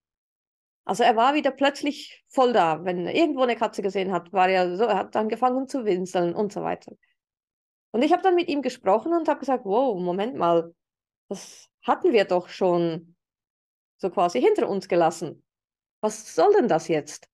Also 0.86 1.04
er 1.04 1.16
war 1.16 1.34
wieder 1.36 1.52
plötzlich 1.52 2.24
voll 2.28 2.54
da. 2.54 2.84
Wenn 2.84 3.06
er 3.06 3.16
irgendwo 3.16 3.42
eine 3.42 3.56
Katze 3.56 3.82
gesehen 3.82 4.12
hat, 4.12 4.34
war 4.34 4.50
er 4.50 4.76
so, 4.76 4.86
er 4.86 4.98
hat 4.98 5.16
angefangen 5.16 5.68
zu 5.68 5.86
winseln 5.86 6.34
und 6.34 6.52
so 6.52 6.62
weiter. 6.62 6.94
Und 7.92 8.02
ich 8.02 8.12
habe 8.12 8.24
dann 8.24 8.36
mit 8.36 8.50
ihm 8.50 8.62
gesprochen 8.62 9.14
und 9.14 9.28
habe 9.28 9.40
gesagt, 9.40 9.66
wow, 9.66 10.00
Moment 10.00 10.36
mal, 10.36 10.74
das 11.30 11.70
hatten 11.84 12.14
wir 12.14 12.26
doch 12.26 12.50
schon 12.50 13.16
so 13.98 14.10
quasi 14.10 14.42
hinter 14.42 14.68
uns 14.68 14.88
gelassen. 14.88 15.44
Was 16.02 16.34
soll 16.34 16.54
denn 16.54 16.68
das 16.68 16.88
jetzt? 16.88 17.28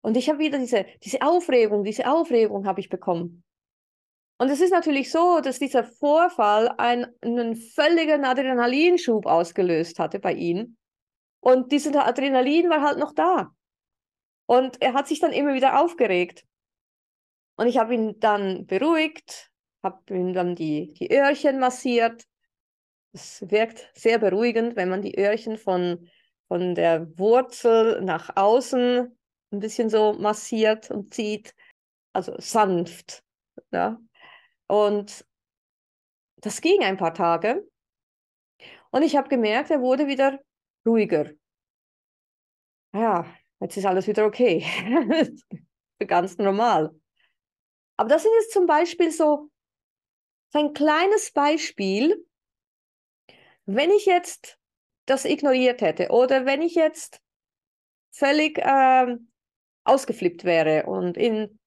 Und 0.00 0.16
ich 0.16 0.28
habe 0.28 0.40
wieder 0.40 0.58
diese, 0.58 0.84
diese 1.02 1.22
Aufregung, 1.22 1.84
diese 1.84 2.10
Aufregung 2.10 2.66
habe 2.66 2.80
ich 2.80 2.88
bekommen. 2.88 3.44
Und 4.36 4.50
es 4.50 4.60
ist 4.60 4.72
natürlich 4.72 5.10
so, 5.10 5.40
dass 5.40 5.58
dieser 5.58 5.84
Vorfall 5.84 6.68
einen, 6.76 7.06
einen 7.22 7.56
völligen 7.56 8.24
Adrenalinschub 8.24 9.26
ausgelöst 9.26 9.98
hatte 9.98 10.18
bei 10.18 10.34
ihm. 10.34 10.76
Und 11.44 11.72
dieser 11.72 12.06
Adrenalin 12.06 12.70
war 12.70 12.80
halt 12.80 12.98
noch 12.98 13.12
da. 13.12 13.54
Und 14.46 14.80
er 14.80 14.94
hat 14.94 15.06
sich 15.06 15.20
dann 15.20 15.34
immer 15.34 15.52
wieder 15.52 15.78
aufgeregt. 15.78 16.46
Und 17.56 17.66
ich 17.66 17.76
habe 17.76 17.94
ihn 17.94 18.18
dann 18.18 18.64
beruhigt, 18.64 19.50
habe 19.82 20.14
ihm 20.14 20.32
dann 20.32 20.54
die, 20.54 20.94
die 20.94 21.12
Öhrchen 21.12 21.58
massiert. 21.58 22.24
Es 23.12 23.42
wirkt 23.50 23.90
sehr 23.92 24.18
beruhigend, 24.18 24.74
wenn 24.76 24.88
man 24.88 25.02
die 25.02 25.18
Öhrchen 25.18 25.58
von, 25.58 26.08
von 26.48 26.74
der 26.74 27.06
Wurzel 27.18 28.00
nach 28.00 28.34
außen 28.36 29.14
ein 29.52 29.60
bisschen 29.60 29.90
so 29.90 30.14
massiert 30.14 30.90
und 30.90 31.12
zieht. 31.12 31.54
Also 32.14 32.36
sanft. 32.38 33.22
Ja. 33.70 34.00
Und 34.66 35.26
das 36.36 36.62
ging 36.62 36.82
ein 36.82 36.96
paar 36.96 37.12
Tage. 37.12 37.68
Und 38.90 39.02
ich 39.02 39.14
habe 39.14 39.28
gemerkt, 39.28 39.70
er 39.70 39.82
wurde 39.82 40.06
wieder 40.06 40.40
ruhiger. 40.86 41.32
Ja, 42.92 43.26
jetzt 43.60 43.76
ist 43.76 43.86
alles 43.86 44.06
wieder 44.06 44.24
okay. 44.26 44.64
Ganz 46.06 46.38
normal. 46.38 46.94
Aber 47.96 48.08
das 48.08 48.22
sind 48.22 48.32
jetzt 48.40 48.52
zum 48.52 48.66
Beispiel 48.66 49.10
so, 49.10 49.50
so 50.52 50.58
ein 50.58 50.72
kleines 50.72 51.32
Beispiel, 51.32 52.24
wenn 53.66 53.90
ich 53.90 54.06
jetzt 54.06 54.58
das 55.06 55.24
ignoriert 55.24 55.80
hätte 55.80 56.08
oder 56.10 56.46
wenn 56.46 56.62
ich 56.62 56.74
jetzt 56.74 57.20
völlig 58.10 58.58
ähm, 58.62 59.30
ausgeflippt 59.84 60.44
wäre 60.44 60.86
und 60.86 61.16
in 61.16 61.58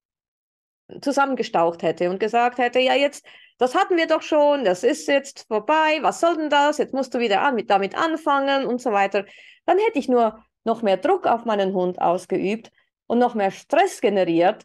zusammengestaucht 1.00 1.82
hätte 1.82 2.10
und 2.10 2.18
gesagt 2.18 2.58
hätte, 2.58 2.80
ja, 2.80 2.94
jetzt, 2.94 3.24
das 3.58 3.74
hatten 3.74 3.96
wir 3.96 4.06
doch 4.06 4.22
schon, 4.22 4.64
das 4.64 4.84
ist 4.84 5.08
jetzt 5.08 5.46
vorbei, 5.48 5.98
was 6.00 6.20
soll 6.20 6.36
denn 6.36 6.48
das? 6.48 6.78
Jetzt 6.78 6.94
musst 6.94 7.12
du 7.12 7.18
wieder 7.18 7.42
an, 7.42 7.56
mit, 7.56 7.70
damit 7.70 7.96
anfangen 7.96 8.66
und 8.66 8.80
so 8.80 8.92
weiter. 8.92 9.26
Dann 9.66 9.78
hätte 9.78 9.98
ich 9.98 10.08
nur 10.08 10.44
noch 10.64 10.82
mehr 10.82 10.96
Druck 10.96 11.26
auf 11.26 11.44
meinen 11.44 11.74
Hund 11.74 12.00
ausgeübt 12.00 12.70
und 13.06 13.18
noch 13.18 13.34
mehr 13.34 13.50
Stress 13.50 14.00
generiert. 14.00 14.64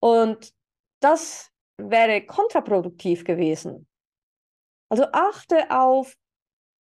Und 0.00 0.52
das 1.00 1.50
wäre 1.76 2.22
kontraproduktiv 2.24 3.24
gewesen. 3.24 3.86
Also 4.88 5.04
achte 5.12 5.70
auf 5.70 6.16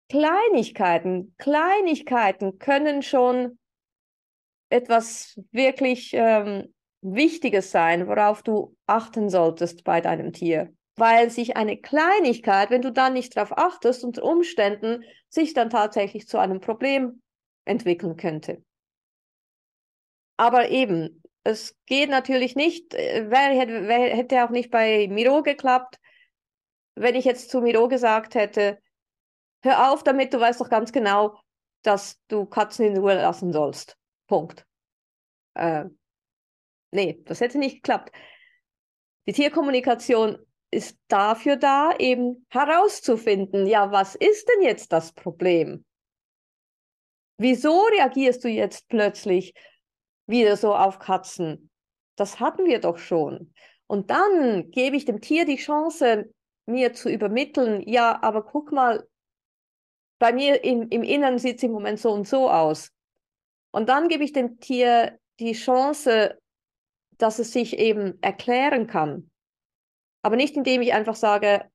Kleinigkeiten. 0.10 1.36
Kleinigkeiten 1.38 2.58
können 2.58 3.04
schon 3.04 3.60
etwas 4.70 5.40
wirklich 5.52 6.12
ähm, 6.14 6.74
Wichtiges 7.02 7.72
sein, 7.72 8.08
worauf 8.08 8.44
du 8.44 8.76
achten 8.86 9.30
solltest 9.30 9.84
bei 9.84 10.02
deinem 10.02 10.34
Tier. 10.34 10.74
Weil 11.00 11.30
sich 11.30 11.56
eine 11.56 11.78
Kleinigkeit, 11.78 12.70
wenn 12.70 12.82
du 12.82 12.92
dann 12.92 13.14
nicht 13.14 13.38
darauf 13.38 13.58
achtest, 13.58 14.04
unter 14.04 14.24
Umständen 14.24 15.06
sich 15.30 15.54
dann 15.54 15.70
tatsächlich 15.70 16.28
zu 16.28 16.38
einem 16.38 16.60
Problem 16.60 17.22
entwickeln 17.64 18.18
könnte. 18.18 18.64
Aber 20.36 20.70
eben, 20.70 21.24
es 21.44 21.78
geht 21.86 22.10
natürlich 22.10 22.56
nicht, 22.56 22.94
äh, 22.94 23.26
wer 23.30 23.58
hätte, 23.58 23.88
wer 23.88 24.16
hätte 24.16 24.44
auch 24.44 24.50
nicht 24.50 24.72
bei 24.72 25.08
Miro 25.10 25.42
geklappt, 25.42 26.00
wenn 26.96 27.16
ich 27.16 27.24
jetzt 27.24 27.50
zu 27.50 27.62
Miro 27.62 27.88
gesagt 27.88 28.36
hätte, 28.36 28.80
hör 29.64 29.92
auf 29.92 30.04
damit, 30.04 30.34
du 30.34 30.40
weißt 30.40 30.60
doch 30.60 30.70
ganz 30.70 30.92
genau, 30.92 31.40
dass 31.82 32.20
du 32.28 32.46
Katzen 32.46 32.86
in 32.86 32.98
Ruhe 32.98 33.16
lassen 33.16 33.54
sollst. 33.54 33.98
Punkt. 34.28 34.66
Äh, 35.54 35.86
nee, 36.92 37.22
das 37.26 37.40
hätte 37.40 37.58
nicht 37.58 37.76
geklappt. 37.76 38.14
Die 39.28 39.34
Tierkommunikation 39.34 40.46
ist 40.72 40.98
dafür 41.08 41.56
da, 41.56 41.96
eben 41.98 42.46
herauszufinden, 42.50 43.66
ja, 43.66 43.92
was 43.92 44.16
ist 44.16 44.48
denn 44.50 44.64
jetzt 44.64 44.92
das 44.92 45.12
Problem? 45.14 45.86
Wieso 47.38 47.84
reagierst 47.86 48.44
du 48.44 48.50
jetzt 48.50 48.88
plötzlich 48.90 49.54
wieder 50.28 50.58
so 50.58 50.76
auf 50.76 51.00
Katzen? 51.00 51.70
Das 52.16 52.40
hatten 52.40 52.66
wir 52.66 52.80
doch 52.80 52.98
schon. 52.98 53.54
Und 53.88 54.12
dann 54.12 54.70
gebe 54.72 54.96
ich 54.96 55.06
dem 55.06 55.22
Tier 55.22 55.46
die 55.46 55.56
Chance, 55.56 56.32
mir 56.66 56.94
zu 56.94 57.10
übermitteln, 57.10 57.82
ja, 57.88 58.22
aber 58.22 58.44
guck 58.44 58.72
mal, 58.72 59.08
bei 60.20 60.34
mir 60.34 60.64
im, 60.64 60.90
im 60.90 61.02
Inneren 61.02 61.40
sieht 61.40 61.58
es 61.58 61.64
im 61.64 61.72
Moment 61.72 62.00
so 62.00 62.12
und 62.12 62.28
so 62.28 62.50
aus. 62.50 62.92
Und 63.72 63.90
dann 63.90 64.08
gebe 64.08 64.24
ich 64.24 64.34
dem 64.34 64.60
Tier 64.60 65.18
die 65.40 65.54
Chance, 65.54 66.38
dass 67.18 67.40
es 67.40 67.54
sich 67.54 67.80
eben 67.80 68.22
erklären 68.22 68.86
kann. 68.86 69.32
Aber 70.22 70.36
nicht 70.36 70.56
indem 70.56 70.82
ich 70.82 70.94
einfach 70.94 71.16
sage, 71.16 71.70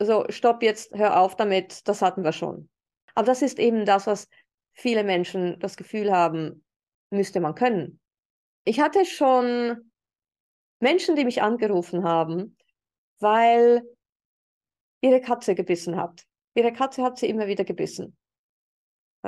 so, 0.00 0.24
stopp 0.28 0.62
jetzt, 0.62 0.94
hör 0.94 1.20
auf 1.20 1.36
damit, 1.36 1.86
das 1.88 2.02
hatten 2.02 2.22
wir 2.22 2.32
schon. 2.32 2.68
Aber 3.14 3.26
das 3.26 3.42
ist 3.42 3.58
eben 3.58 3.84
das, 3.84 4.06
was 4.06 4.28
viele 4.74 5.02
Menschen 5.02 5.58
das 5.58 5.76
Gefühl 5.76 6.12
haben, 6.12 6.64
müsste 7.10 7.40
man 7.40 7.54
können. 7.54 8.00
Ich 8.64 8.80
hatte 8.80 9.04
schon 9.04 9.90
Menschen, 10.80 11.16
die 11.16 11.24
mich 11.24 11.42
angerufen 11.42 12.04
haben, 12.04 12.56
weil 13.18 13.82
ihre 15.00 15.20
Katze 15.20 15.54
gebissen 15.54 15.96
hat. 15.96 16.24
Ihre 16.54 16.72
Katze 16.72 17.02
hat 17.02 17.18
sie 17.18 17.28
immer 17.28 17.46
wieder 17.46 17.64
gebissen. 17.64 18.16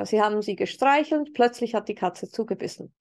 Sie 0.05 0.21
haben 0.21 0.41
sie 0.43 0.57
gestreichelt, 0.57 1.33
plötzlich 1.35 1.75
hat 1.75 1.89
die 1.89 1.95
Katze 1.95 2.29
zugebissen. 2.29 2.95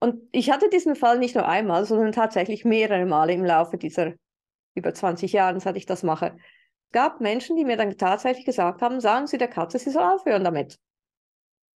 Und 0.00 0.28
ich 0.30 0.50
hatte 0.50 0.68
diesen 0.68 0.94
Fall 0.94 1.18
nicht 1.18 1.34
nur 1.34 1.48
einmal, 1.48 1.84
sondern 1.84 2.12
tatsächlich 2.12 2.64
mehrere 2.64 3.06
Male 3.06 3.32
im 3.32 3.44
Laufe 3.44 3.78
dieser 3.78 4.12
über 4.74 4.94
20 4.94 5.32
Jahre, 5.32 5.60
seit 5.60 5.76
ich 5.76 5.86
das 5.86 6.02
mache. 6.02 6.36
Es 6.86 6.92
gab 6.92 7.20
Menschen, 7.20 7.56
die 7.56 7.64
mir 7.64 7.76
dann 7.76 7.96
tatsächlich 7.96 8.46
gesagt 8.46 8.82
haben, 8.82 9.00
sagen 9.00 9.26
Sie 9.26 9.38
der 9.38 9.48
Katze, 9.48 9.78
sie 9.78 9.90
soll 9.90 10.04
aufhören 10.04 10.44
damit. 10.44 10.78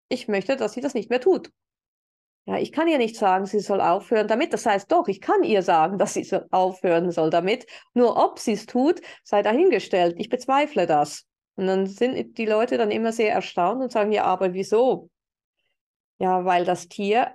Ich 0.08 0.28
möchte, 0.28 0.56
dass 0.56 0.74
sie 0.74 0.80
das 0.80 0.94
nicht 0.94 1.10
mehr 1.10 1.20
tut. 1.20 1.50
Ja, 2.44 2.58
ich 2.58 2.72
kann 2.72 2.88
ihr 2.88 2.98
nicht 2.98 3.16
sagen, 3.16 3.46
sie 3.46 3.60
soll 3.60 3.80
aufhören 3.80 4.26
damit. 4.26 4.52
Das 4.52 4.66
heißt 4.66 4.90
doch, 4.90 5.06
ich 5.06 5.20
kann 5.20 5.44
ihr 5.44 5.62
sagen, 5.62 5.98
dass 5.98 6.14
sie 6.14 6.26
aufhören 6.50 7.10
soll 7.10 7.30
damit. 7.30 7.66
Nur 7.94 8.22
ob 8.22 8.38
sie 8.38 8.52
es 8.52 8.66
tut, 8.66 9.00
sei 9.22 9.42
dahingestellt. 9.42 10.16
Ich 10.18 10.28
bezweifle 10.28 10.86
das. 10.86 11.26
Und 11.54 11.66
dann 11.66 11.86
sind 11.86 12.38
die 12.38 12.46
Leute 12.46 12.78
dann 12.78 12.90
immer 12.90 13.12
sehr 13.12 13.32
erstaunt 13.32 13.82
und 13.82 13.92
sagen, 13.92 14.10
ja, 14.12 14.24
aber 14.24 14.54
wieso? 14.54 15.10
Ja, 16.18 16.44
weil 16.44 16.64
das 16.64 16.88
Tier 16.88 17.34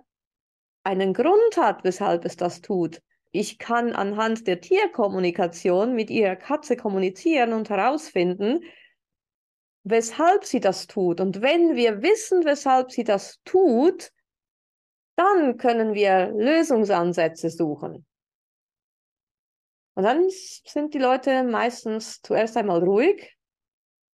einen 0.84 1.13
Grund 1.13 1.58
hat, 1.58 1.84
weshalb 1.84 2.26
es 2.26 2.36
das 2.36 2.62
tut. 2.62 3.02
Ich 3.38 3.60
kann 3.60 3.93
anhand 3.93 4.47
der 4.47 4.62
Tierkommunikation 4.62 5.93
mit 5.93 6.10
ihrer 6.10 6.36
Katze 6.36 6.76
kommunizieren 6.76 7.54
und 7.54 7.69
herausfinden, 7.69 8.63
weshalb 9.84 10.43
sie 10.43 10.60
das 10.60 10.88
tut. 10.88 11.21
Und 11.21 11.43
wenn 11.43 11.76
wir 11.76 12.02
wissen, 12.02 12.45
weshalb 12.45 12.91
sie 12.91 13.04
das 13.04 13.39
tut, 13.45 14.12
dann 15.17 15.58
können 15.58 15.93
wir 15.93 16.32
Lösungsansätze 16.32 17.52
suchen. 17.52 18.08
Und 19.93 20.04
dann 20.04 20.28
sind 20.30 20.95
die 20.95 21.00
Leute 21.00 21.43
meistens 21.43 22.23
zuerst 22.23 22.58
einmal 22.58 22.84
ruhig 22.84 23.38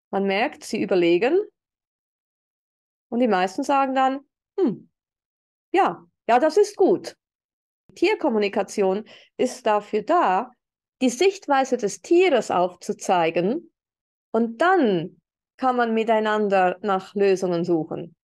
man 0.10 0.25
merkt, 0.25 0.63
sie 0.63 0.81
überlegen 0.81 1.39
und 3.10 3.19
die 3.19 3.27
meisten 3.27 3.63
sagen 3.63 3.93
dann, 3.93 4.21
hm, 4.60 4.89
ja, 5.71 6.07
ja, 6.27 6.39
das 6.39 6.57
ist 6.57 6.75
gut. 6.75 7.15
Tierkommunikation 7.93 9.06
ist 9.38 9.65
dafür 9.65 10.04
da, 10.04 10.51
die 11.01 11.10
Sichtweise 11.10 11.77
des 11.77 12.01
Tieres 12.01 12.51
aufzuzeigen 12.51 13.71
und 14.32 14.62
dann 14.62 15.21
kann 15.58 15.75
man 15.75 15.93
miteinander 15.93 16.77
nach 16.82 17.15
Lösungen 17.15 17.63
suchen. 17.63 18.15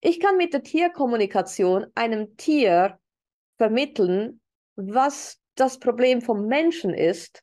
Ich 0.00 0.20
kann 0.20 0.36
mit 0.36 0.52
der 0.52 0.62
Tierkommunikation 0.62 1.86
einem 1.94 2.36
Tier 2.36 2.98
vermitteln, 3.56 4.40
was 4.76 5.40
das 5.54 5.78
Problem 5.78 6.20
vom 6.20 6.46
Menschen 6.46 6.92
ist 6.92 7.42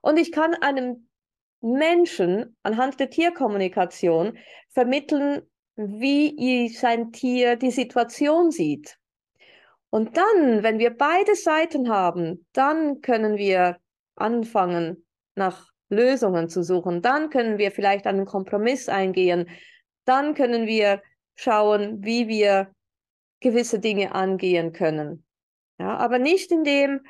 und 0.00 0.18
ich 0.18 0.32
kann 0.32 0.54
einem 0.54 1.08
Menschen 1.60 2.56
anhand 2.62 3.00
der 3.00 3.10
Tierkommunikation 3.10 4.38
vermitteln, 4.68 5.42
wie 5.76 6.68
sein 6.68 7.10
Tier 7.10 7.56
die 7.56 7.70
Situation 7.70 8.50
sieht. 8.50 8.98
Und 9.94 10.16
dann, 10.16 10.64
wenn 10.64 10.80
wir 10.80 10.90
beide 10.90 11.36
Seiten 11.36 11.88
haben, 11.88 12.44
dann 12.52 13.00
können 13.00 13.36
wir 13.36 13.78
anfangen, 14.16 15.06
nach 15.36 15.68
Lösungen 15.88 16.48
zu 16.48 16.64
suchen. 16.64 17.00
Dann 17.00 17.30
können 17.30 17.58
wir 17.58 17.70
vielleicht 17.70 18.08
einen 18.08 18.26
Kompromiss 18.26 18.88
eingehen. 18.88 19.48
Dann 20.04 20.34
können 20.34 20.66
wir 20.66 21.00
schauen, 21.36 22.02
wie 22.02 22.26
wir 22.26 22.74
gewisse 23.38 23.78
Dinge 23.78 24.16
angehen 24.16 24.72
können. 24.72 25.24
Ja, 25.78 25.96
aber 25.96 26.18
nicht 26.18 26.50
indem 26.50 27.02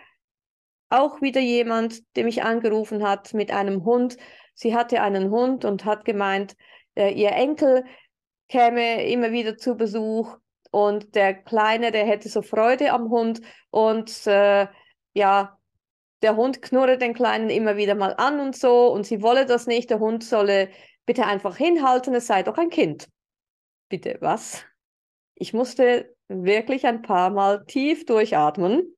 auch 0.91 1.23
wieder 1.23 1.41
jemand, 1.41 2.03
der 2.17 2.25
mich 2.25 2.43
angerufen 2.43 3.03
hat 3.03 3.33
mit 3.33 3.51
einem 3.51 3.87
Hund, 3.87 4.19
sie 4.53 4.77
hatte 4.77 5.01
einen 5.01 5.31
Hund 5.31 5.65
und 5.65 5.87
hat 5.87 6.05
gemeint, 6.05 6.55
äh, 6.97 7.15
ihr 7.15 7.33
Enkel 7.33 7.87
käme 8.51 9.07
immer 9.07 9.33
wieder 9.33 9.57
zu 9.57 9.75
Besuch 9.75 10.37
und 10.75 11.15
der 11.15 11.35
Kleine, 11.35 11.93
der 11.93 12.05
hätte 12.05 12.29
so 12.29 12.43
Freude 12.43 12.93
am 12.93 13.09
Hund 13.09 13.41
und 13.71 14.27
äh, 14.27 14.67
ja, 15.13 15.57
der 16.21 16.35
Hund 16.35 16.63
knurre 16.63 16.99
den 16.99 17.15
Kleinen 17.15 17.49
immer 17.49 17.77
wieder 17.77 17.95
mal 17.95 18.13
an 18.15 18.41
und 18.41 18.57
so 18.57 18.89
und 18.93 19.07
sie 19.07 19.23
wolle 19.23 19.47
das 19.47 19.69
nicht, 19.69 19.91
der 19.91 20.01
Hund 20.01 20.25
solle 20.25 20.71
bitte 21.07 21.27
einfach 21.27 21.57
hinhalten, 21.57 22.13
es 22.15 22.27
sei 22.27 22.43
doch 22.43 22.59
ein 22.59 22.71
Kind. 22.71 23.09
Bitte, 23.89 24.19
was? 24.21 24.65
Ich 25.37 25.53
musste 25.53 26.13
wirklich 26.27 26.87
ein 26.87 27.03
paar 27.03 27.31
Mal 27.31 27.65
tief 27.67 28.05
durchatmen, 28.05 28.97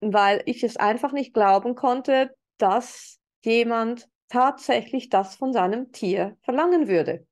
weil 0.00 0.42
ich 0.44 0.64
es 0.64 0.76
einfach 0.76 1.12
nicht 1.12 1.32
glauben 1.32 1.76
konnte, 1.76 2.34
dass 2.58 3.20
jemand 3.44 4.08
tatsächlich 4.28 5.08
das 5.08 5.36
von 5.36 5.52
seinem 5.52 5.92
Tier 5.92 6.36
verlangen 6.42 6.88
würde. 6.88 7.24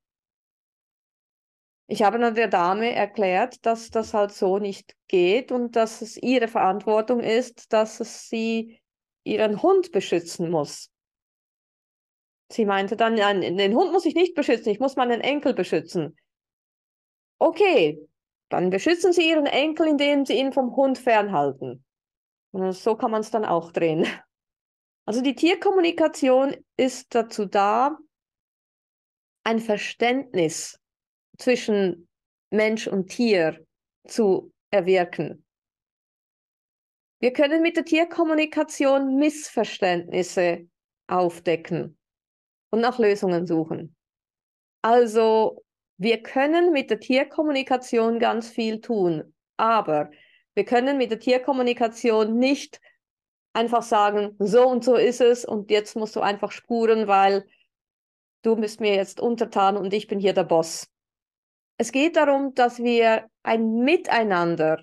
Ich 1.86 2.02
habe 2.02 2.18
dann 2.18 2.34
der 2.34 2.48
Dame 2.48 2.94
erklärt, 2.94 3.64
dass 3.66 3.90
das 3.90 4.14
halt 4.14 4.32
so 4.32 4.58
nicht 4.58 4.94
geht 5.06 5.52
und 5.52 5.76
dass 5.76 6.00
es 6.00 6.16
ihre 6.16 6.48
Verantwortung 6.48 7.20
ist, 7.20 7.72
dass 7.72 7.98
sie 8.28 8.80
ihren 9.24 9.62
Hund 9.62 9.92
beschützen 9.92 10.50
muss. 10.50 10.90
Sie 12.50 12.64
meinte 12.64 12.96
dann, 12.96 13.14
nein, 13.14 13.40
den 13.40 13.74
Hund 13.74 13.92
muss 13.92 14.06
ich 14.06 14.14
nicht 14.14 14.34
beschützen, 14.34 14.70
ich 14.70 14.80
muss 14.80 14.96
meinen 14.96 15.20
Enkel 15.20 15.54
beschützen. 15.54 16.16
Okay, 17.38 17.98
dann 18.48 18.70
beschützen 18.70 19.12
Sie 19.12 19.28
Ihren 19.28 19.46
Enkel, 19.46 19.88
indem 19.88 20.24
Sie 20.24 20.34
ihn 20.34 20.52
vom 20.52 20.76
Hund 20.76 20.98
fernhalten. 20.98 21.84
Und 22.52 22.72
so 22.72 22.94
kann 22.94 23.10
man 23.10 23.20
es 23.20 23.30
dann 23.30 23.44
auch 23.44 23.72
drehen. 23.72 24.06
Also 25.06 25.20
die 25.20 25.34
Tierkommunikation 25.34 26.56
ist 26.78 27.14
dazu 27.14 27.44
da, 27.44 27.98
ein 29.44 29.58
Verständnis 29.58 30.80
zwischen 31.38 32.08
Mensch 32.50 32.86
und 32.86 33.08
Tier 33.08 33.64
zu 34.06 34.52
erwirken. 34.70 35.44
Wir 37.20 37.32
können 37.32 37.62
mit 37.62 37.76
der 37.76 37.84
Tierkommunikation 37.84 39.16
Missverständnisse 39.16 40.68
aufdecken 41.06 41.96
und 42.70 42.80
nach 42.80 42.98
Lösungen 42.98 43.46
suchen. 43.46 43.96
Also 44.82 45.64
wir 45.96 46.22
können 46.22 46.72
mit 46.72 46.90
der 46.90 47.00
Tierkommunikation 47.00 48.18
ganz 48.18 48.50
viel 48.50 48.80
tun, 48.80 49.34
aber 49.56 50.10
wir 50.54 50.64
können 50.64 50.98
mit 50.98 51.10
der 51.10 51.18
Tierkommunikation 51.18 52.38
nicht 52.38 52.80
einfach 53.54 53.82
sagen, 53.82 54.36
so 54.38 54.66
und 54.66 54.84
so 54.84 54.96
ist 54.96 55.20
es 55.20 55.44
und 55.44 55.70
jetzt 55.70 55.96
musst 55.96 56.16
du 56.16 56.20
einfach 56.20 56.50
spuren, 56.50 57.06
weil 57.06 57.46
du 58.42 58.56
bist 58.56 58.80
mir 58.80 58.94
jetzt 58.94 59.20
untertan 59.20 59.76
und 59.76 59.94
ich 59.94 60.08
bin 60.08 60.18
hier 60.18 60.34
der 60.34 60.44
Boss. 60.44 60.90
Es 61.76 61.90
geht 61.90 62.16
darum, 62.16 62.54
dass 62.54 62.78
wir 62.78 63.28
ein 63.42 63.78
Miteinander 63.80 64.80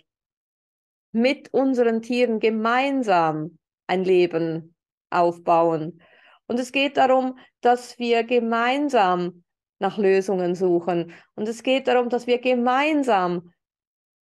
mit 1.11 1.53
unseren 1.53 2.01
Tieren 2.01 2.39
gemeinsam 2.39 3.57
ein 3.87 4.03
Leben 4.03 4.75
aufbauen. 5.09 6.01
Und 6.47 6.59
es 6.59 6.71
geht 6.71 6.97
darum, 6.97 7.37
dass 7.61 7.97
wir 7.97 8.23
gemeinsam 8.23 9.43
nach 9.79 9.97
Lösungen 9.97 10.55
suchen. 10.55 11.13
Und 11.35 11.47
es 11.47 11.63
geht 11.63 11.87
darum, 11.87 12.09
dass 12.09 12.27
wir 12.27 12.39
gemeinsam 12.39 13.53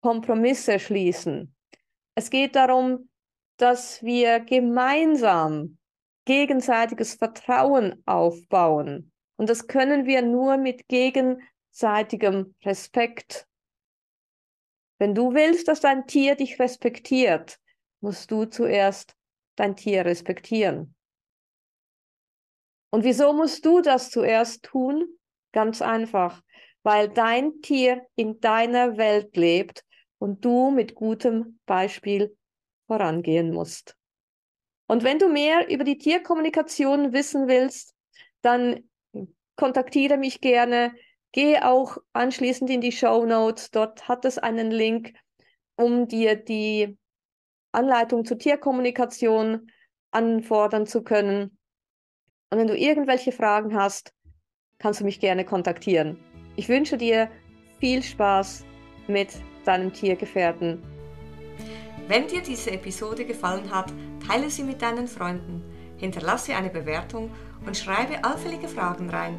Kompromisse 0.02 0.78
schließen. 0.78 1.54
Es 2.14 2.30
geht 2.30 2.56
darum, 2.56 3.08
dass 3.56 4.02
wir 4.02 4.40
gemeinsam 4.40 5.78
gegenseitiges 6.24 7.14
Vertrauen 7.14 8.02
aufbauen. 8.06 9.12
Und 9.36 9.50
das 9.50 9.66
können 9.66 10.06
wir 10.06 10.22
nur 10.22 10.56
mit 10.56 10.88
gegenseitigem 11.70 12.54
Respekt. 12.64 13.46
Wenn 14.98 15.14
du 15.14 15.32
willst, 15.34 15.68
dass 15.68 15.80
dein 15.80 16.06
Tier 16.06 16.34
dich 16.34 16.58
respektiert, 16.58 17.58
musst 18.00 18.30
du 18.30 18.44
zuerst 18.44 19.14
dein 19.56 19.76
Tier 19.76 20.04
respektieren. 20.04 20.94
Und 22.90 23.04
wieso 23.04 23.32
musst 23.32 23.64
du 23.64 23.80
das 23.80 24.10
zuerst 24.10 24.64
tun? 24.64 25.06
Ganz 25.52 25.80
einfach, 25.80 26.42
weil 26.82 27.08
dein 27.08 27.60
Tier 27.62 28.06
in 28.14 28.40
deiner 28.40 28.96
Welt 28.96 29.36
lebt 29.36 29.84
und 30.18 30.44
du 30.44 30.70
mit 30.70 30.94
gutem 30.94 31.60
Beispiel 31.66 32.36
vorangehen 32.86 33.52
musst. 33.52 33.96
Und 34.86 35.04
wenn 35.04 35.18
du 35.18 35.28
mehr 35.28 35.68
über 35.70 35.84
die 35.84 35.98
Tierkommunikation 35.98 37.12
wissen 37.12 37.46
willst, 37.46 37.94
dann 38.42 38.90
kontaktiere 39.56 40.16
mich 40.16 40.40
gerne. 40.40 40.92
Geh 41.32 41.58
auch 41.60 41.98
anschließend 42.12 42.70
in 42.70 42.80
die 42.80 42.92
Show 42.92 43.24
Notes. 43.24 43.70
Dort 43.70 44.08
hat 44.08 44.24
es 44.24 44.38
einen 44.38 44.70
Link, 44.70 45.12
um 45.76 46.08
dir 46.08 46.34
die 46.34 46.98
Anleitung 47.72 48.24
zur 48.24 48.38
Tierkommunikation 48.38 49.70
anfordern 50.10 50.86
zu 50.86 51.02
können. 51.02 51.56
Und 52.50 52.58
wenn 52.58 52.66
du 52.66 52.76
irgendwelche 52.76 53.30
Fragen 53.30 53.76
hast, 53.76 54.12
kannst 54.78 55.00
du 55.00 55.04
mich 55.04 55.20
gerne 55.20 55.44
kontaktieren. 55.44 56.18
Ich 56.56 56.68
wünsche 56.68 56.96
dir 56.96 57.30
viel 57.78 58.02
Spaß 58.02 58.64
mit 59.06 59.28
deinem 59.64 59.92
Tiergefährten. 59.92 60.82
Wenn 62.08 62.26
dir 62.26 62.42
diese 62.42 62.72
Episode 62.72 63.24
gefallen 63.24 63.70
hat, 63.70 63.92
teile 64.26 64.50
sie 64.50 64.64
mit 64.64 64.82
deinen 64.82 65.06
Freunden, 65.06 65.62
hinterlasse 65.96 66.56
eine 66.56 66.70
Bewertung 66.70 67.30
und 67.64 67.76
schreibe 67.76 68.24
allfällige 68.24 68.66
Fragen 68.66 69.10
rein. 69.10 69.38